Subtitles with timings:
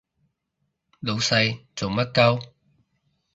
[1.01, 2.41] 老細做乜 𨳊